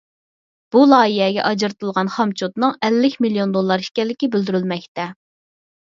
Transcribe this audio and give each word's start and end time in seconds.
بۇ 0.75 0.85
لايىھەگە 0.91 1.43
ئاجرىتىلغان 1.49 2.11
خامچوتنىڭ 2.17 2.75
ئەللىك 2.89 3.21
مىليون 3.27 3.57
دوللار 3.61 3.87
ئىكەنلىكى 3.89 4.35
بىلدۈرۈلمەكتە. 4.37 5.11